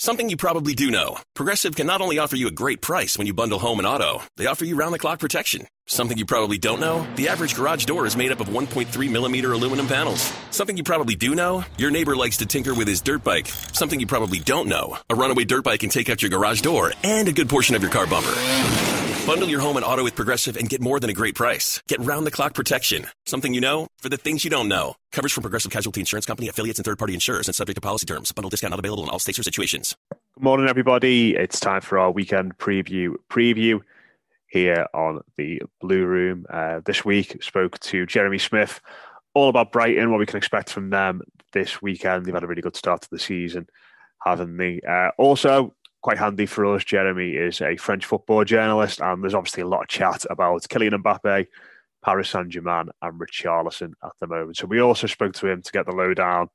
[0.00, 3.26] Something you probably do know Progressive can not only offer you a great price when
[3.26, 5.66] you bundle home and auto, they offer you round the clock protection.
[5.84, 9.52] Something you probably don't know the average garage door is made up of 1.3 millimeter
[9.52, 10.32] aluminum panels.
[10.52, 13.48] Something you probably do know your neighbor likes to tinker with his dirt bike.
[13.74, 16.94] Something you probably don't know a runaway dirt bike can take out your garage door
[17.02, 19.09] and a good portion of your car bumper.
[19.30, 21.80] Bundle your home and auto with Progressive and get more than a great price.
[21.86, 23.06] Get round the clock protection.
[23.26, 24.96] Something you know for the things you don't know.
[25.12, 28.06] Coverage from Progressive Casualty Insurance Company, affiliates, and third party insurers and subject to policy
[28.06, 28.32] terms.
[28.32, 29.94] Bundle discount not available in all states or situations.
[30.34, 31.36] Good morning, everybody.
[31.36, 33.14] It's time for our weekend preview.
[33.30, 33.82] Preview
[34.48, 36.44] here on the Blue Room.
[36.50, 38.80] Uh, this week, spoke to Jeremy Smith
[39.34, 41.22] all about Brighton, what we can expect from them
[41.52, 42.26] this weekend.
[42.26, 43.68] They've had a really good start to the season,
[44.24, 44.80] haven't they?
[44.80, 45.72] Uh, also,
[46.02, 46.84] quite handy for us.
[46.84, 51.02] Jeremy is a French football journalist, and there's obviously a lot of chat about Kylian
[51.02, 51.46] Mbappe,
[52.04, 54.56] Paris Saint Germain, and Richarlison at the moment.
[54.56, 56.48] So we also spoke to him to get the lowdown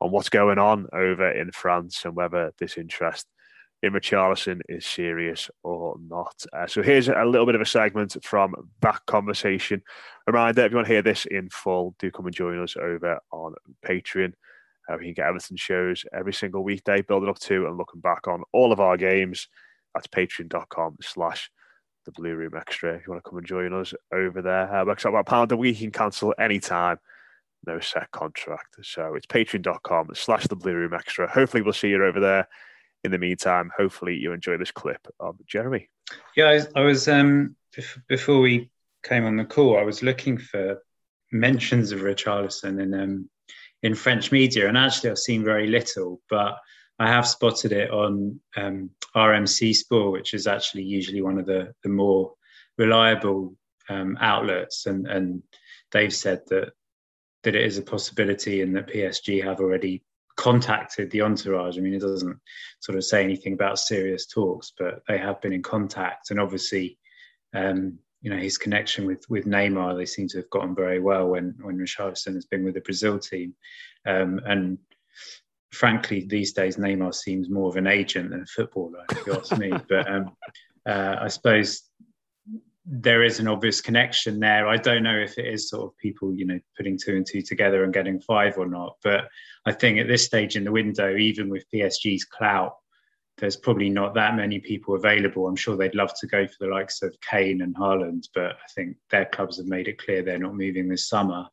[0.00, 3.26] on what's going on over in France and whether this interest
[3.82, 6.44] in Richarlison is serious or not.
[6.52, 9.82] Uh, so here's a little bit of a segment from that conversation.
[10.26, 13.18] Reminder: if you want to hear this in full, do come and join us over
[13.32, 13.54] on
[13.84, 14.34] Patreon.
[14.92, 18.28] Uh, we can get Everton shows every single weekday, building up to and looking back
[18.28, 19.48] on all of our games.
[19.94, 21.50] That's patreon.com slash
[22.04, 22.94] the Blue Room Extra.
[22.94, 25.30] If you want to come and join us over there, uh, works out about a
[25.30, 25.80] pound a week.
[25.80, 26.98] You can cancel anytime.
[27.66, 28.76] No set contract.
[28.82, 31.30] So it's patreon.com slash the Blue Room Extra.
[31.30, 32.48] Hopefully, we'll see you over there.
[33.04, 35.88] In the meantime, hopefully, you enjoy this clip of Jeremy.
[36.36, 37.56] Yeah, I I was um,
[38.08, 38.70] before we
[39.02, 40.80] came on the call, I was looking for
[41.32, 43.30] mentions of Richarlison in um,
[43.82, 46.56] in French media, and actually I've seen very little, but
[46.98, 51.74] I have spotted it on um, RMC Sport, which is actually usually one of the,
[51.82, 52.32] the more
[52.78, 53.56] reliable
[53.88, 55.42] um, outlets, and, and
[55.90, 56.72] they've said that
[57.42, 60.04] that it is a possibility, and that PSG have already
[60.36, 61.76] contacted the entourage.
[61.76, 62.38] I mean, it doesn't
[62.78, 66.98] sort of say anything about serious talks, but they have been in contact, and obviously,
[67.52, 71.28] um, you know, his connection with with Neymar, they seem to have gotten very well
[71.28, 73.54] when when Richarlison has been with the Brazil team,
[74.06, 74.78] um, and
[75.72, 79.58] frankly, these days Neymar seems more of an agent than a footballer, if you ask
[79.58, 79.72] me.
[79.88, 80.36] but um,
[80.86, 81.82] uh, I suppose
[82.84, 84.68] there is an obvious connection there.
[84.68, 87.42] I don't know if it is sort of people, you know, putting two and two
[87.42, 88.96] together and getting five or not.
[89.02, 89.28] But
[89.66, 92.76] I think at this stage in the window, even with PSG's clout,
[93.38, 95.46] there's probably not that many people available.
[95.46, 98.68] I'm sure they'd love to go for the likes of Kane and Haaland, but I
[98.74, 101.46] think their clubs have made it clear they're not moving this summer.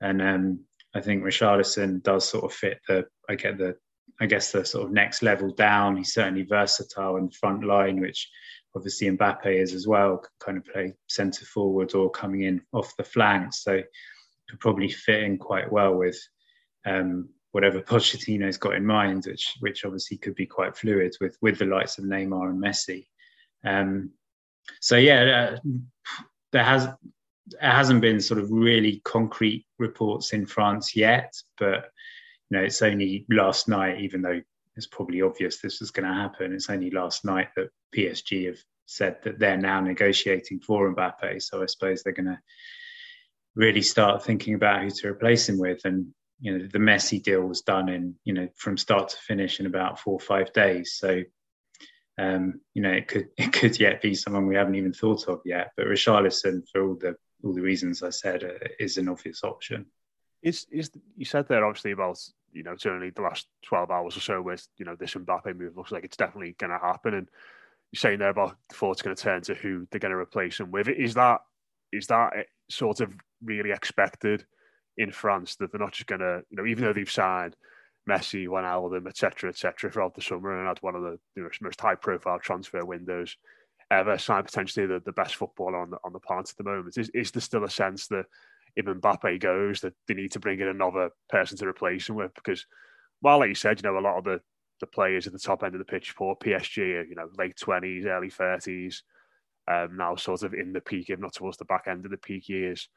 [0.00, 0.60] And um,
[0.94, 3.76] I think Richarlison does sort of fit the, I get the,
[4.20, 5.96] I guess the sort of next level down.
[5.96, 8.30] He's certainly versatile in front line, which
[8.76, 13.04] obviously Mbappe is as well, kind of play centre forward or coming in off the
[13.04, 13.64] flanks.
[13.64, 13.80] So
[14.48, 16.18] could probably fit in quite well with
[16.84, 21.56] um, whatever Pochettino's got in mind, which which obviously could be quite fluid with with
[21.56, 23.06] the likes of Neymar and Messi.
[23.64, 24.10] Um,
[24.80, 25.68] so yeah, uh,
[26.50, 26.88] there has
[27.46, 31.90] there hasn't been sort of really concrete reports in France yet, but
[32.50, 34.40] you know it's only last night, even though
[34.74, 36.52] it's probably obvious this was going to happen.
[36.52, 41.40] It's only last night that PSG have said that they're now negotiating for Mbappe.
[41.40, 42.40] So I suppose they're going to
[43.54, 45.80] really start thinking about who to replace him with.
[45.84, 46.12] And
[46.44, 49.66] you know, the Messi deal was done in you know from start to finish in
[49.66, 50.92] about four or five days.
[50.92, 51.22] So
[52.18, 55.40] um, you know, it could it could yet be someone we haven't even thought of
[55.46, 55.72] yet.
[55.74, 59.86] But Richarlison, for all the all the reasons I said, uh, is an obvious option.
[60.42, 62.18] Is is you said there obviously about
[62.52, 65.78] you know certainly the last twelve hours or so where you know this Mbappe move
[65.78, 67.28] looks like it's definitely going to happen, and
[67.90, 70.60] you're saying there about the it's going to turn to who they're going to replace
[70.60, 70.88] him with.
[70.88, 71.40] Is that
[71.90, 72.34] is that
[72.68, 74.44] sort of really expected
[74.96, 77.56] in France that they're not just going to you know even though they've signed
[78.08, 81.80] Messi, Wijnaldum, etc., etc., throughout the summer, and had one of the you know, most
[81.80, 83.36] high-profile transfer windows
[83.90, 84.18] ever.
[84.18, 86.98] Signed potentially the, the best footballer on the on the planet at the moment.
[86.98, 88.26] Is, is there still a sense that
[88.76, 92.34] if Mbappe goes, that they need to bring in another person to replace him with?
[92.34, 92.66] Because,
[93.20, 94.40] while like you said, you know, a lot of the
[94.80, 97.56] the players at the top end of the pitch for PSG are, you know, late
[97.56, 99.02] twenties, early thirties,
[99.66, 102.18] um, now sort of in the peak, if not towards the back end of the
[102.18, 102.88] peak years.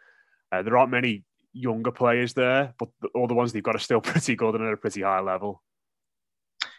[0.52, 1.24] Uh, there aren't many
[1.58, 4.74] younger players there, but all the ones they've got are still pretty good and at
[4.74, 5.62] a pretty high level.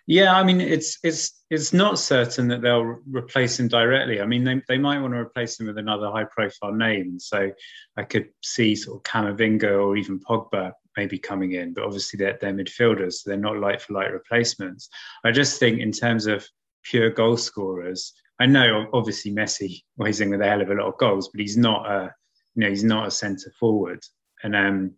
[0.06, 4.22] Yeah, I mean, it's it's it's not certain that they'll replace him directly.
[4.22, 7.20] I mean, they, they might want to replace him with another high profile name.
[7.20, 7.50] So
[7.94, 12.38] I could see sort of Camavinga or even Pogba maybe coming in, but obviously they're,
[12.40, 14.88] they're midfielders, so they're not light for light replacements.
[15.24, 16.46] I just think in terms of
[16.84, 20.88] pure goal scorers, I know obviously Messi weighs in with a hell of a lot
[20.88, 22.14] of goals, but he's not a
[22.54, 24.00] you know he's not a centre forward
[24.42, 24.92] and um,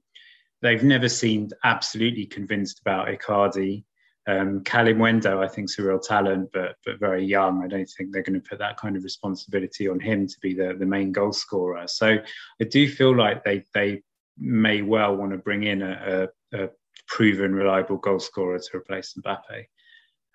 [0.62, 3.84] they've never seemed absolutely convinced about Icardi.
[4.26, 7.64] Um, I think, is a real talent, but but very young.
[7.64, 10.54] I don't think they're going to put that kind of responsibility on him to be
[10.54, 11.88] the, the main goal scorer.
[11.88, 12.18] So
[12.60, 14.02] I do feel like they they
[14.38, 16.68] may well want to bring in a, a, a
[17.08, 19.66] proven, reliable goal scorer to replace Mbappe.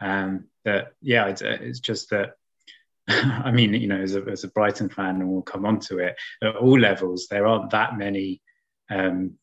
[0.01, 2.34] Um, that yeah, it's, it's just that.
[3.08, 6.00] I mean, you know, as a, as a Brighton fan, and we'll come on to
[6.00, 8.42] it at all levels, there aren't that many
[8.90, 9.34] um,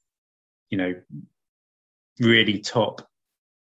[0.70, 0.94] you know,
[2.20, 3.06] really top,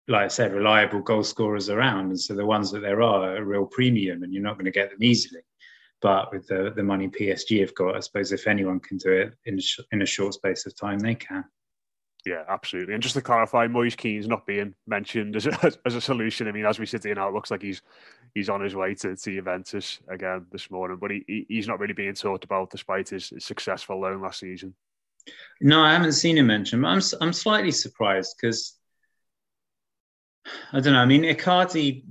[0.09, 2.06] like I said, reliable goal scorers around.
[2.06, 4.67] And so the ones that there are are a real premium and you're not going
[4.67, 5.43] to get them easily.
[6.03, 9.35] But with the, the money PSG have got, I suppose if anyone can do it
[9.44, 11.44] in, sh- in a short space of time, they can.
[12.27, 12.94] Yeah, absolutely.
[12.94, 16.49] And just to clarify, Moise Kean's not being mentioned as a, as a solution.
[16.49, 17.82] I mean, as we sit here now, it looks like he's
[18.35, 21.94] he's on his way to, to Juventus again this morning, but he, he's not really
[21.94, 24.75] being talked about despite his, his successful loan last season.
[25.61, 28.76] No, I haven't seen him mentioned, I'm I'm slightly surprised because
[30.72, 31.00] I don't know.
[31.00, 32.05] I mean, Icardi,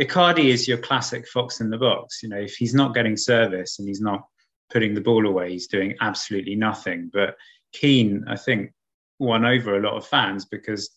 [0.00, 2.22] Icardi is your classic fox in the box.
[2.22, 4.22] You know, if he's not getting service and he's not
[4.70, 7.10] putting the ball away, he's doing absolutely nothing.
[7.12, 7.36] But
[7.72, 8.72] Kean, I think,
[9.18, 10.90] won over a lot of fans because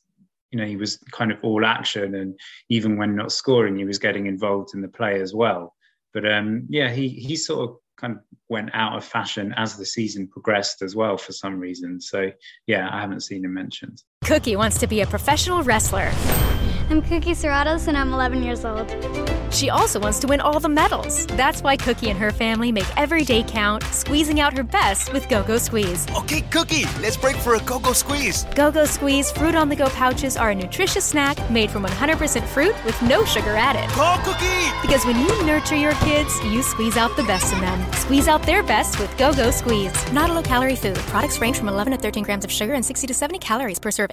[0.51, 2.39] you know he was kind of all action, and
[2.69, 5.75] even when not scoring, he was getting involved in the play as well.
[6.13, 8.19] But um, yeah, he he sort of kind of
[8.49, 11.99] went out of fashion as the season progressed as well for some reason.
[12.01, 12.31] So
[12.67, 14.01] yeah, I haven't seen him mentioned.
[14.25, 16.09] Cookie wants to be a professional wrestler.
[16.89, 18.89] I'm Cookie Serratos and I'm 11 years old.
[19.51, 21.25] She also wants to win all the medals.
[21.27, 25.27] That's why Cookie and her family make every day count, squeezing out her best with
[25.29, 26.07] Go Go Squeeze.
[26.15, 28.43] Okay, Cookie, let's break for a Go Go Squeeze.
[28.55, 32.43] Go Go Squeeze fruit on the go pouches are a nutritious snack made from 100%
[32.45, 33.89] fruit with no sugar added.
[33.95, 34.69] Go Cookie!
[34.81, 37.93] Because when you nurture your kids, you squeeze out the best in them.
[37.93, 39.93] Squeeze out their best with Go Go Squeeze.
[40.11, 40.95] Not a low calorie food.
[40.95, 43.89] Products range from 11 to 13 grams of sugar and 60 to 70 calories per
[43.89, 44.12] serving.